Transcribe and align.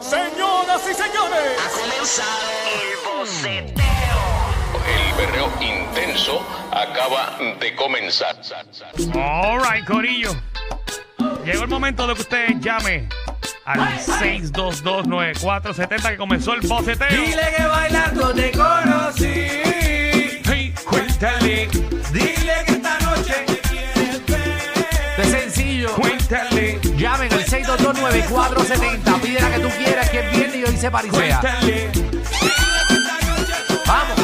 Señoras 0.00 0.82
y 0.88 0.94
señores, 0.94 1.58
Ha 1.58 1.68
comenzado 1.80 2.48
el 2.72 2.96
boceteo. 3.18 4.20
El 4.86 5.12
berreo 5.16 5.50
intenso 5.60 6.46
acaba 6.70 7.36
de 7.60 7.74
comenzar. 7.74 8.36
All 9.14 9.58
right, 9.60 9.84
Corillo. 9.86 10.30
Llegó 11.44 11.64
el 11.64 11.68
momento 11.68 12.06
de 12.06 12.14
que 12.14 12.20
usted 12.20 12.48
llame 12.60 13.08
al 13.64 13.80
6229470 13.98 16.10
que 16.10 16.16
comenzó 16.16 16.54
el 16.54 16.60
boceteo. 16.60 17.08
Dile 17.08 17.54
que 17.56 17.66
bailando 17.66 18.32
te 18.34 18.52
conocí. 18.52 19.48
6229470. 28.10 29.20
Pide 29.20 29.40
la 29.40 29.50
que 29.50 29.60
tú 29.60 29.68
quieras, 29.76 30.10
que 30.10 30.20
es 30.20 30.30
viernes 30.30 30.56
y 30.56 30.64
hoy 30.64 30.76
se 30.76 30.90
parisea. 30.90 31.40
cuéntale. 31.40 31.90
Vamos. 33.86 34.18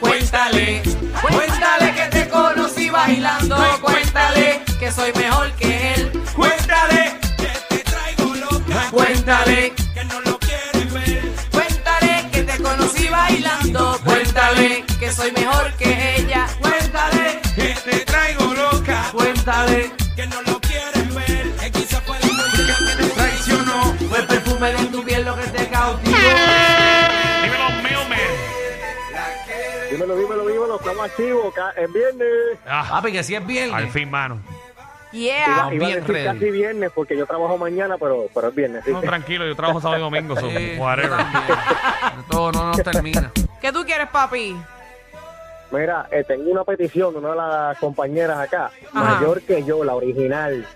Cuéntale, 0.00 0.82
cuéntale 1.20 1.94
que 1.94 2.06
te 2.10 2.28
conocí 2.28 2.90
bailando. 2.90 3.56
Cuéntale 3.80 4.62
que 4.78 4.92
soy 4.92 5.12
mejor 5.14 5.52
que 5.52 5.94
él. 5.94 6.22
Cuéntale 6.34 7.18
que 7.36 7.76
te 7.76 7.84
traigo 7.84 8.34
loca. 8.34 8.90
Cuéntale 8.90 9.72
que 9.94 10.04
no 10.04 10.20
lo 10.20 10.38
quieres 10.38 10.92
ver. 10.92 11.32
Cuéntale 11.50 12.28
que 12.32 12.42
te 12.42 12.62
conocí 12.62 13.08
bailando. 13.08 13.98
Cuéntale 14.04 14.84
que 15.00 15.12
soy 15.12 15.32
mejor 15.32 15.72
que 15.74 16.16
ella. 16.16 16.17
Perfume 24.58 24.72
de 24.72 24.86
tu 24.92 25.04
piel 25.04 25.24
lo 25.24 25.36
que 25.36 25.42
te 25.46 25.68
cautivó. 25.68 26.16
Dímelo, 27.42 27.70
Mailman. 27.82 28.18
Dímelo, 29.90 30.16
dímelo, 30.16 30.46
dímelo, 30.46 30.76
estamos 30.78 31.04
activos, 31.06 31.54
es 31.76 31.92
viernes. 31.92 32.58
Ah, 32.66 32.86
Papi, 32.90 33.12
que 33.12 33.22
si 33.24 33.34
es 33.34 33.46
viernes. 33.46 33.74
al 33.74 33.88
fin, 33.90 34.10
mano. 34.10 34.40
Iba, 35.10 35.24
Yeah. 35.24 35.46
iba 35.72 35.86
a 35.86 35.88
bien 35.88 36.04
decir 36.06 36.24
casi 36.24 36.50
viernes 36.50 36.90
porque 36.94 37.16
yo 37.16 37.24
trabajo 37.26 37.56
mañana, 37.56 37.96
pero, 37.98 38.26
pero 38.34 38.48
es 38.48 38.54
viernes. 38.54 38.84
¿sí? 38.84 38.92
No, 38.92 39.00
tranquilo, 39.00 39.46
yo 39.46 39.56
trabajo 39.56 39.80
sábado 39.80 40.00
y 40.00 40.02
domingo, 40.02 40.38
so, 40.38 40.50
Sí, 40.50 40.74
whatever. 40.78 41.18
Todo 42.30 42.52
no 42.52 42.66
nos 42.68 42.82
termina. 42.82 43.32
¿Qué 43.60 43.72
tú 43.72 43.84
quieres, 43.86 44.08
papi? 44.08 44.54
Mira, 45.70 46.06
eh, 46.10 46.24
tengo 46.28 46.50
una 46.50 46.62
petición 46.64 47.12
de 47.14 47.20
una 47.20 47.30
de 47.30 47.36
las 47.36 47.78
compañeras 47.78 48.38
acá, 48.38 48.70
Ajá. 48.92 49.14
mayor 49.14 49.40
que 49.42 49.64
yo, 49.64 49.82
la 49.82 49.94
original. 49.94 50.66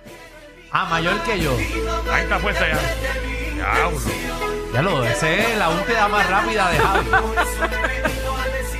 Ah, 0.70 0.86
mayor 0.86 1.18
que 1.24 1.38
yo. 1.38 1.52
Ahí 2.10 2.22
está 2.22 2.38
puesta 2.38 2.66
ya. 2.66 2.78
Diablo. 3.62 4.00
Ya 4.72 4.82
lo, 4.82 5.04
ese 5.04 5.52
es 5.52 5.58
la 5.58 5.68
última 5.68 6.08
más 6.08 6.28
rápida 6.30 6.70
de 6.70 6.78
Javi. 6.78 7.10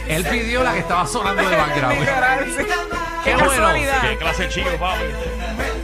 Él 0.09 0.25
pidió 0.25 0.63
la 0.63 0.73
que 0.73 0.79
estaba 0.81 1.07
sonando 1.07 1.49
de 1.49 1.57
background. 1.57 2.07
Qué 3.25 3.37
bueno. 3.37 3.69
Qué 4.03 4.17
clase 4.17 4.49
chico, 4.49 4.71
papi. 4.79 5.05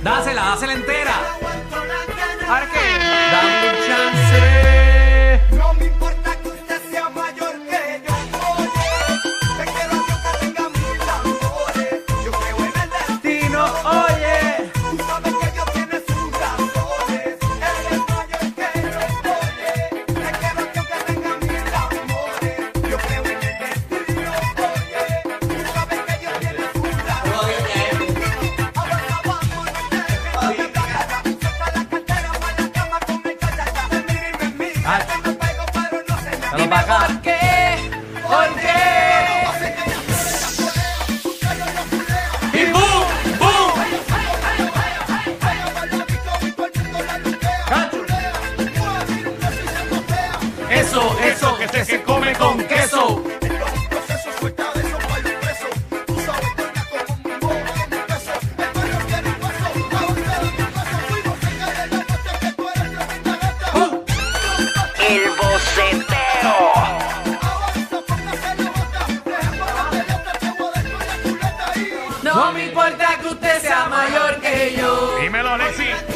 Dásela, 0.02 0.42
dásela 0.44 0.72
entera. 0.72 1.14
¿Ahora 2.48 2.66
qué? 2.72 3.27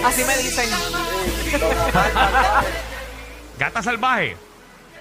Así 0.04 0.24
me 0.24 0.36
dicen. 0.36 0.68
Gata 3.58 3.82
salvaje. 3.82 4.36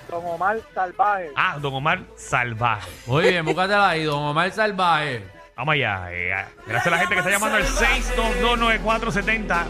Don 0.10 0.26
Omar 0.26 0.58
Salvaje. 0.74 1.30
Ah, 1.36 1.58
Don 1.60 1.74
Omar 1.74 2.00
salvaje. 2.18 2.90
Muy 3.06 3.24
bien, 3.30 3.46
búscatela 3.46 3.90
ahí, 3.90 4.04
don 4.04 4.22
Omar 4.24 4.52
Salvaje. 4.52 5.24
Vamos 5.56 5.74
allá. 5.74 6.08
eh, 6.12 6.34
gracias 6.66 6.88
a 6.88 6.92
la 6.92 6.98
gente 6.98 7.14
que 7.14 7.20
está 7.20 7.32
llamando 7.32 7.58
al 7.58 7.66
6229470. 7.66 9.66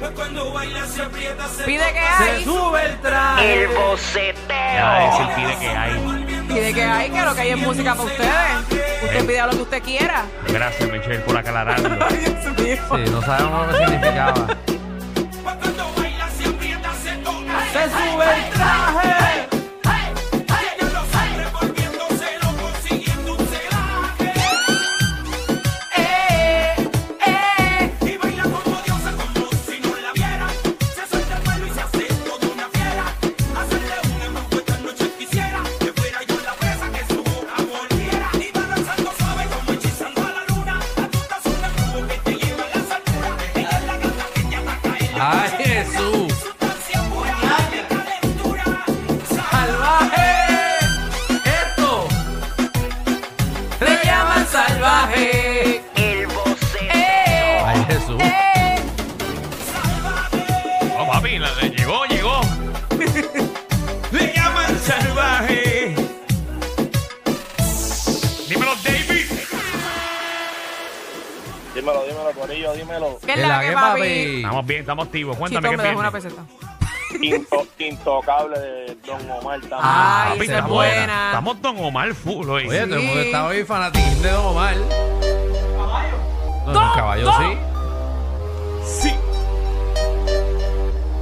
Pide 1.65 1.93
que 1.93 1.99
Se 2.17 2.23
hay. 2.31 2.43
sube 2.43 2.85
el 2.85 2.97
traje. 3.01 3.63
El 3.63 3.67
boceteo. 3.69 4.35
Ya 4.49 5.09
es 5.09 5.19
el 5.19 5.27
pide 5.35 5.57
que 5.59 5.69
hay. 5.69 6.45
Pide 6.47 6.73
que 6.73 6.83
hay, 6.83 7.09
que 7.11 7.21
lo 7.21 7.35
que 7.35 7.41
hay 7.41 7.49
es 7.51 7.57
música 7.57 7.93
para 7.95 8.09
ustedes. 8.09 8.51
Usted 9.03 9.25
pida 9.27 9.45
lo 9.47 9.51
que 9.51 9.61
usted 9.61 9.83
quiera. 9.83 10.23
Gracias, 10.47 10.89
Michelle, 10.91 11.19
por 11.19 11.37
aclararlo. 11.37 12.07
Sí, 12.61 12.77
no 13.11 13.21
sabemos 13.21 13.67
lo 13.67 13.73
que 13.77 13.85
significaba. 13.85 14.47
Sube 18.61 19.10
Corillo, 72.41 72.73
dímelo. 72.73 73.19
¿Qué 73.25 73.33
es 73.33 73.39
la 73.47 73.61
que, 73.61 73.71
papi? 73.71 74.01
Estamos 74.37 74.65
bien, 74.65 74.79
estamos 74.81 75.05
activos. 75.05 75.37
Cuéntame 75.37 75.69
Chito, 75.69 75.71
qué 75.71 75.77
me 75.77 75.89
dejó 75.89 75.99
una 75.99 76.11
piensas. 76.11 76.33
peseta. 76.33 76.67
Into- 77.21 77.67
intocable 77.79 78.59
de 78.59 78.97
Don 79.05 79.31
Omar 79.31 79.59
también. 79.59 79.79
Ay, 79.83 80.29
Papi, 80.29 80.33
esa 80.33 80.41
es 80.43 80.49
estamos- 80.49 80.69
buena. 80.71 81.25
Estamos 81.27 81.61
Don 81.61 81.77
Omar 81.79 82.13
full 82.15 82.49
hoy. 82.49 82.67
Oye, 82.67 82.85
todo 82.87 82.95
el 82.95 83.03
mundo 83.03 83.21
está 83.21 83.45
hoy 83.45 83.63
fanatiquín 83.63 84.21
de 84.21 84.29
Don 84.31 84.45
Omar. 84.45 84.75
No, 86.65 86.73
no, 86.73 86.81
el 86.89 86.95
caballo 86.95 87.25
Don. 87.25 87.59
sí. 88.85 89.09
Sí. 89.09 89.15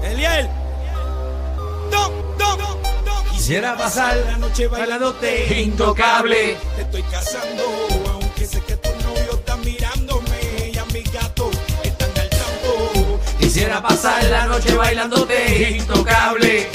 Eliel. 0.03 0.47
Don, 1.91 2.11
don, 2.37 2.57
don. 2.57 3.23
Quisiera 3.31 3.75
pasar 3.75 4.15
la 4.25 4.37
noche 4.37 4.67
bailándote 4.67 5.61
intocable. 5.61 6.55
Te 6.75 6.81
estoy 6.83 7.01
casando, 7.03 7.63
aunque 8.13 8.45
sé 8.45 8.61
que 8.61 8.75
tu 8.77 8.89
novio 9.03 9.33
está 9.33 9.55
mirándome 9.57 10.28
pasar 13.81 14.23
la 14.25 14.45
noche 14.45 14.75
bailándote 14.75 15.77
intocable. 15.77 16.69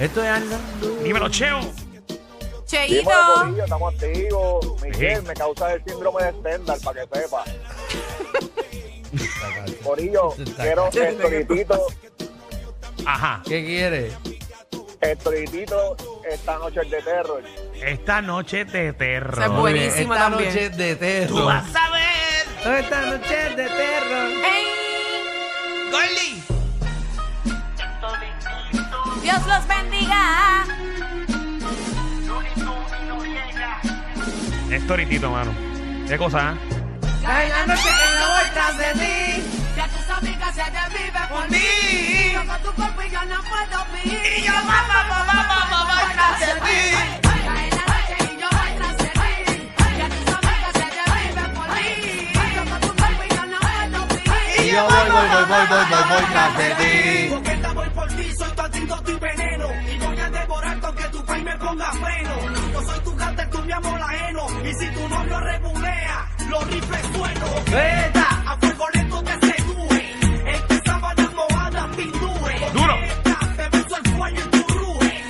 Esto 0.00 0.22
es 0.22 0.28
andando. 0.28 0.88
Dímelo, 1.02 1.28
Cheo. 1.28 1.60
Cheito. 2.66 3.10
Dímelo, 3.46 3.64
estamos 3.64 3.94
activos. 3.94 4.82
Miguel, 4.82 5.20
Sí. 5.20 5.26
me 5.26 5.34
causa 5.34 5.72
el 5.74 5.84
síndrome 5.84 6.24
de 6.24 6.32
Stendhal, 6.32 6.80
para 6.82 7.06
que 7.06 7.18
sepa. 7.20 7.44
Corillo, 9.84 10.34
quiero 10.56 10.88
estoritito, 10.88 11.86
Ajá. 13.04 13.42
¿Qué 13.46 13.64
quiere? 13.64 14.10
estoritito, 15.00 15.96
esta 16.28 16.58
noche 16.58 16.80
es 16.82 16.90
de 16.90 17.02
terror. 17.02 17.42
Esta 17.74 18.20
noche 18.22 18.64
de 18.64 18.92
terror. 18.94 19.38
Bien, 19.38 19.56
Buenísimo 19.60 20.14
Esta 20.14 20.28
también. 20.28 20.48
noche 20.50 20.66
es 20.66 20.76
de 20.76 20.96
terror. 20.96 21.38
Tú 21.38 21.44
vas 21.46 21.76
a 21.76 21.90
ver. 21.90 22.78
Esta 22.80 23.00
noche 23.02 23.46
es 23.46 23.56
de 23.56 23.66
terror. 23.68 24.30
¡Ey! 24.44 24.64
Gordy. 25.92 26.55
Dios 29.26 29.44
los 29.44 29.66
bendiga. 29.66 30.64
Es 34.70 34.86
toritito, 34.86 35.32
mano. 35.32 35.50
¿Qué 36.06 36.16
cosa, 36.16 36.52
eh? 36.52 36.54
Ay, 37.26 37.48
la 37.48 37.66
noche 37.66 37.88
que 37.88 38.06
no 38.20 38.26
voy 38.30 38.50
tras 38.54 38.78
de 38.78 38.92
ti. 38.92 39.42
Ya 39.76 39.88
tus 39.88 40.08
amigas 40.10 40.54
se 40.54 40.62
te 40.62 40.82
viven 40.96 41.28
por 41.28 41.50
mí. 41.50 41.58
Yo 42.34 42.46
con 42.46 42.62
tu 42.62 42.72
cuerpo 42.76 43.02
y 43.02 43.10
yo 43.10 43.24
no 43.24 43.42
puedo 43.50 43.84
vivir. 43.94 44.20
Y 44.38 44.42
yo, 44.44 44.52
mamá, 44.52 45.04
mamá, 45.08 45.34
mamá, 45.34 45.78
voy 45.90 46.12
tras 46.14 46.38
de 46.38 46.46
ti. 46.46 46.80
Cae 47.22 47.70
la 47.70 47.84
noche 47.90 48.16
y 48.20 48.40
yo 48.40 48.48
voy 48.56 48.70
tras 48.78 48.96
de 48.96 49.08
ti. 49.08 49.34
Ya 49.98 50.06
tus 50.08 50.34
amigas 50.36 50.72
se 50.72 50.86
te 50.94 51.02
viven 51.16 51.50
por 51.56 51.68
mí. 51.74 51.90
Yo 52.54 52.62
con 52.70 52.80
tu 52.80 52.90
cuerpo 52.94 53.22
y 53.24 53.34
yo 53.34 53.42
no 53.46 53.58
puedo 53.58 53.98
vivir. 54.06 54.66
Y 54.66 54.70
yo 54.70 54.82
voy, 54.84 55.10
voy, 55.10 55.28
voy, 55.34 55.46
voy, 55.50 55.66
voy, 55.66 55.84
voy, 55.90 56.04
voy 56.10 56.24
tras 56.30 56.58
de 56.58 56.68
ti. 56.76 57.45
Freno 61.84 62.72
Yo 62.72 62.82
soy 62.82 63.00
tu 63.00 63.16
gata, 63.16 63.50
tú 63.50 63.62
mi 63.62 63.72
amor 63.72 64.00
ajeno. 64.00 64.46
Y 64.64 64.74
si 64.74 64.86
tu 64.92 65.08
novio 65.08 65.40
rebulea, 65.40 66.28
los 66.48 66.66
rifles 66.70 67.02
sueno 67.14 67.46
Veta. 67.70 68.42
A 68.46 68.56
fuego 68.58 68.86
lento 68.94 69.22
te 69.22 69.36
mojadas 71.34 71.96
pindúe 71.96 72.72
Duro. 72.72 72.94
Te 73.56 73.68
beso 73.68 73.96
el 73.96 74.16
cuello 74.16 74.40
y 74.40 74.50
tu 74.50 74.74
ruge 74.74 75.24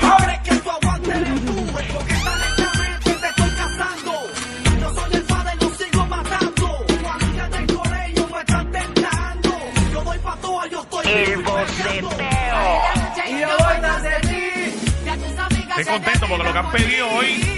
Abre 0.00 0.40
que 0.44 0.54
tu 0.56 0.70
aguante 0.70 1.20
le 1.20 1.28
empuje. 1.28 1.88
Coqueta 1.88 2.36
lentamente 2.36 3.10
te 3.10 3.28
estoy 3.28 3.50
cazando. 3.50 4.12
Yo 4.80 4.94
soy 4.94 5.14
el 5.14 5.22
padre, 5.22 5.52
lo 5.60 5.70
sigo 5.70 6.06
matando. 6.06 6.84
Tu 6.86 7.08
amiga 7.08 7.48
del 7.48 7.66
colegio 7.76 8.28
me 8.28 8.38
están 8.40 8.70
tentando. 8.70 9.58
Yo 9.92 10.04
voy 10.04 10.18
pa' 10.18 10.36
toa, 10.36 10.66
yo 10.68 10.80
estoy 10.82 11.06
El. 11.06 12.27
Estoy 15.78 15.94
contento 15.94 16.20
te 16.20 16.26
porque 16.26 16.44
lo 16.44 16.52
que 16.52 16.58
han 16.58 16.70
pedido 16.72 17.08
hoy. 17.08 17.26
Y 17.28 17.54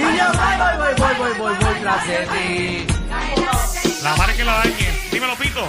yo 0.00 0.26
voy, 0.32 0.56
voy, 0.58 0.76
voy, 0.78 0.94
voy, 0.94 1.14
voy, 1.18 1.38
voy, 1.38 1.54
voy 1.56 1.74
tras 1.80 2.06
de 2.06 2.26
ti. 2.26 2.86
La 4.00 4.14
madre 4.16 4.36
que 4.36 4.44
la 4.44 4.58
dañe. 4.58 5.00
Dímelo, 5.10 5.34
Pito. 5.34 5.68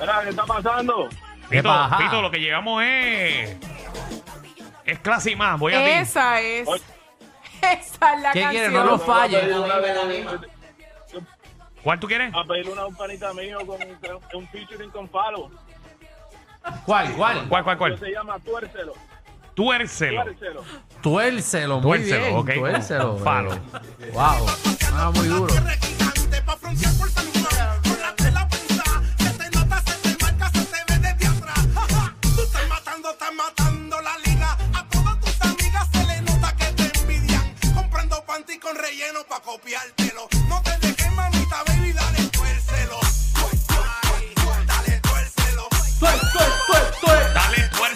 Mira, 0.00 0.20
¿qué 0.22 0.30
está 0.30 0.44
pasando? 0.44 1.08
¿Qué 1.50 1.56
Pito? 1.60 1.90
Pito, 1.98 2.22
lo 2.22 2.30
que 2.30 2.38
llegamos 2.38 2.84
es. 2.84 3.56
Es 4.84 4.98
clase 5.00 5.32
y 5.32 5.36
más. 5.36 5.58
Voy 5.58 5.74
a 5.74 5.84
ti. 5.84 5.90
Esa 5.90 6.40
es. 6.40 6.68
Esa 7.60 8.14
es 8.14 8.22
la 8.22 8.30
¿Qué 8.30 8.42
canción. 8.42 8.50
quiere? 8.50 8.70
No 8.70 8.84
nos 8.84 9.04
falle. 9.04 9.40
¿Cuál 11.82 11.98
tú 11.98 12.06
quieres? 12.06 12.32
A 12.32 12.44
pedirle 12.44 12.72
una 12.72 12.86
panita 12.96 13.34
mío 13.34 13.58
con 13.66 13.78
un 14.34 14.48
featuring 14.48 14.90
con 14.90 15.08
Falo. 15.08 15.50
¿Cuál, 16.84 17.12
cuál? 17.14 17.48
¿Cuál, 17.48 17.64
cuál, 17.64 17.78
cuál? 17.78 17.98
Se 17.98 18.10
llama 18.10 18.38
Tuércelo. 18.40 18.94
Tuércelo. 19.54 20.22
Tuércelo. 20.24 20.64
Tuércelo, 21.02 21.80
muy 21.80 21.98
Tuércelo, 21.98 22.24
bien. 22.24 22.36
ok. 22.36 22.50
Tuércelo. 22.54 23.18
Falo. 23.18 23.50
Wow. 24.12 24.46
Ah, 24.92 25.10
muy 25.14 25.26
duro. 25.28 25.54
pa'. 25.54 26.56
Con 26.56 28.00
la 28.00 28.14
tela 28.16 28.48
pensada, 28.48 29.02
que 29.18 29.30
te 29.30 29.50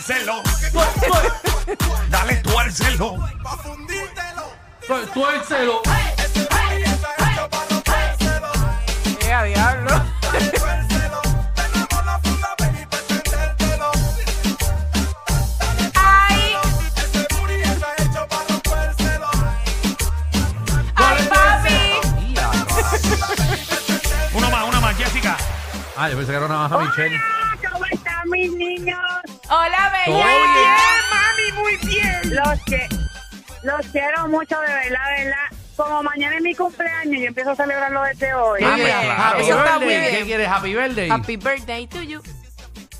tuércelo. 0.02 0.42
Dale, 2.10 2.36
tuércelo. 2.42 3.16
Pa' 3.42 3.56
fundírtelo. 3.58 4.52
Tuércelo. 5.14 5.82
Eh, 9.20 9.32
a 9.32 9.42
diablo. 9.44 10.02
Ay, 15.94 16.56
Ese 16.96 17.26
booty 17.30 17.54
está 17.62 17.88
hecho 17.98 18.26
para 18.28 18.48
rompérselo. 18.48 19.30
ay, 20.96 21.28
papi. 21.28 21.78
Una 24.34 24.48
más, 24.50 24.68
una 24.68 24.80
más, 24.80 24.96
Jessica. 24.96 25.36
Ah, 25.96 26.08
yo 26.10 26.16
pensé 26.16 26.32
que 26.32 26.36
era 26.36 26.46
una 26.46 26.56
baja 26.68 26.78
Michelle. 26.78 27.20
¿Cómo 27.70 27.84
están 27.86 28.28
mis 28.30 28.52
niños? 28.52 28.98
Hola, 29.54 29.92
bella. 30.06 30.26
bien. 30.26 31.02
mami, 31.10 31.62
muy 31.62 31.76
bien. 31.88 32.34
Los 32.34 32.60
que 32.64 32.88
los 33.62 33.86
quiero 33.92 34.28
mucho, 34.28 34.58
de 34.60 34.66
verdad, 34.72 35.16
de 35.16 35.24
verdad. 35.24 35.58
Como 35.76 36.02
mañana 36.02 36.36
es 36.36 36.42
mi 36.42 36.54
cumpleaños, 36.54 37.20
yo 37.20 37.26
empiezo 37.28 37.50
a 37.50 37.56
celebrarlo 37.56 38.02
desde 38.04 38.32
hoy. 38.34 38.60
¿Qué 38.60 38.64
Ah, 38.64 38.72
pues, 38.76 38.86
claro. 38.92 39.12
Happy 39.22 39.42
Eso 39.42 39.58
está 39.58 39.78
muy 39.78 39.86
birthday. 39.88 40.00
bien. 40.10 40.18
¿Qué 40.20 40.24
quieres? 40.26 40.48
Happy 40.48 40.74
birthday. 40.74 41.08
Happy 41.10 41.36
birthday 41.36 41.86
to 41.88 42.02
you. 42.02 42.22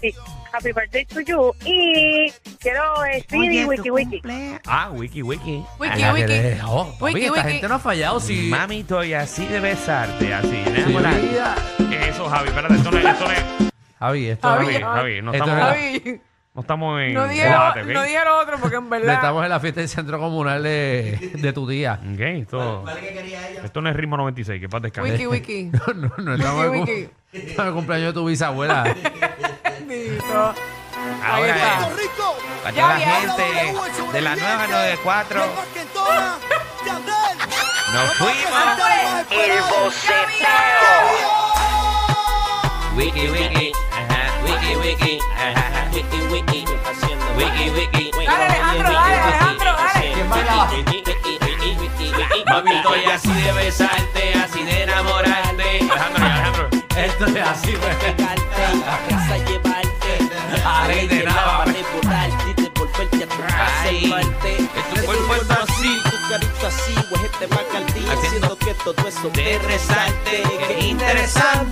Sí. 0.00 0.14
Happy 0.52 0.72
birthday 0.72 1.04
to 1.06 1.20
you. 1.20 1.54
Y 1.64 2.32
quiero 2.60 2.82
Speedy, 3.22 3.64
Wiki 3.64 3.90
Wiki. 3.90 4.22
Ah, 4.66 4.90
wiki, 4.92 5.22
wiki. 5.22 5.64
Wiki, 5.78 6.02
wiki. 6.12 6.60
oh, 6.66 6.92
papi, 6.98 7.04
Wiki, 7.14 7.26
esta 7.26 7.32
wiki. 7.40 7.52
gente 7.52 7.68
no 7.68 7.74
ha 7.76 7.78
fallado. 7.78 8.20
Si, 8.20 8.48
Mami, 8.50 8.80
estoy 8.80 9.14
así 9.14 9.46
de 9.46 9.60
besarte, 9.60 10.34
así. 10.34 10.62
¿Qué 11.88 11.98
es 12.00 12.06
eso, 12.08 12.28
Javi? 12.28 12.48
Espérate, 12.48 12.74
esto 12.74 12.90
no 12.90 12.98
es. 12.98 13.04
Esto 13.06 13.24
no 13.26 13.32
es. 13.32 13.44
Javi, 13.98 14.28
esto 14.30 14.48
Javi, 14.48 14.66
Javi, 14.66 14.80
no- 14.82 14.92
Javi, 14.92 15.22
no 15.22 15.32
estamos, 15.32 15.54
Javi, 15.60 16.20
no 16.54 16.60
estamos 16.60 17.00
en 17.00 17.14
no 17.14 17.26
dije, 17.28 17.44
debate, 17.44 17.80
lo, 17.82 17.86
¿ok? 17.88 17.92
no 17.94 18.02
dije 18.02 18.24
lo 18.26 18.38
otro 18.40 18.58
porque 18.58 18.76
en 18.76 18.90
verdad. 18.90 19.14
estamos 19.14 19.42
en 19.42 19.48
la 19.50 19.60
fiesta 19.60 19.80
del 19.80 19.88
centro 19.88 20.18
comunal 20.18 20.62
de, 20.62 21.32
de 21.34 21.52
tu 21.54 21.66
tía. 21.66 21.98
Ok, 22.12 22.20
esto, 22.20 22.84
esto 23.64 23.80
no 23.80 23.88
es 23.88 23.96
ritmo 23.96 24.16
96, 24.18 24.60
que 24.60 24.68
paz 24.68 24.82
descanse. 24.82 25.12
Wiki, 25.12 25.26
wiki. 25.26 25.70
No, 25.86 25.94
no, 25.94 26.12
no 26.18 26.34
estamos 26.34 26.64
en 26.66 26.70
Wiki, 26.72 27.04
cum- 27.04 27.10
estamos 27.32 27.58
en 27.60 27.66
el 27.68 27.72
cumpleaños 27.74 28.06
de 28.08 28.12
tu 28.12 28.26
bisabuela. 28.26 28.82
Bendito. 29.64 30.54
Ahí 31.24 31.50
Ahora 31.50 31.88
es. 31.88 31.96
Rico. 31.96 32.36
Para 32.62 32.74
Ya 32.76 32.82
toda 32.82 32.98
la 32.98 33.00
gente 33.00 34.12
de 34.12 34.20
la 34.22 34.36
nueva 34.36 34.66
94, 34.68 35.40
Maquetona. 35.56 36.34
Yandel. 36.86 37.38
nos 37.94 38.14
fuimos. 38.14 38.52
El 39.30 39.60
boceteo. 39.62 40.52
Wiki 42.96 43.28
wiki, 43.30 43.72
ajá, 43.90 44.20
wiki 44.44 44.76
wiki, 44.76 45.18
ajá, 45.34 45.61
wiki 45.92 46.20
wiki, 46.30 46.64
haciendo 46.84 47.26
wiki 47.36 47.70
wiki. 47.70 48.10
Así 53.12 53.32
de 53.32 53.52
besarte, 53.52 54.34
así 54.34 54.62
de 54.62 54.82
enamorarte. 54.82 55.78
Alejandro, 55.78 56.24
Alejandro. 56.24 56.68
Esto 56.96 57.26
es 57.26 57.46
así, 57.46 57.72
pues. 57.72 58.16
Vas 59.10 59.30
a 59.30 59.38
llevarte. 59.38 60.30
Ay, 60.64 61.06
de 61.08 61.28
a 61.28 61.64
casa 61.64 61.82
cuerpo 65.04 65.32
este 67.24 67.46
Bacardí. 67.46 68.04
Haciendo 68.08 68.56
que 68.58 68.74
todo 68.74 69.08
eso 69.08 69.28
te 69.28 69.58
resalte. 69.58 70.42
Qué 70.68 70.80
interesante. 70.88 71.71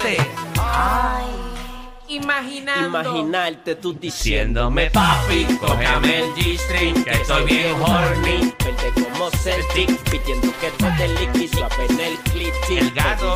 Imaginando. 2.11 3.01
Imaginarte 3.01 3.77
tú. 3.77 3.93
Diciéndome, 3.93 4.91
papi, 4.91 5.45
cógeme 5.61 6.19
el 6.19 6.35
G-string, 6.35 7.05
que 7.05 7.11
estoy 7.11 7.45
bien 7.45 7.81
horny. 7.81 8.53
Verde 8.65 8.93
como 8.95 9.31
Celtic, 9.31 9.97
pidiendo 10.11 10.53
que 10.59 10.71
te 10.77 10.91
dé 10.99 11.09
liqui 11.21 11.47
suave 11.47 11.87
en 11.89 12.01
el 12.01 12.19
clitic. 12.19 12.71
El 12.71 12.91
gato. 12.91 13.35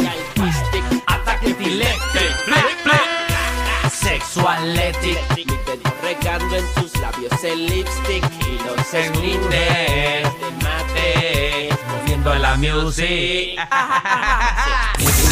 Ataque 1.07 1.50
epileptic, 1.50 2.37
flip, 2.47 2.76
flip. 2.83 3.93
Sexualetic. 3.93 5.19
Mi 5.37 5.45
dedo 5.45 5.95
regando 6.02 6.57
en 6.57 6.75
tus 6.75 6.97
labios 6.99 7.45
el 7.45 7.66
lipstick 7.66 8.25
y 8.40 8.59
los 8.64 8.95
inglés. 9.23 10.26
de 10.40 10.50
mate. 10.64 11.69
Moviendo 11.90 12.35
la 12.35 12.57
music. 12.57 13.57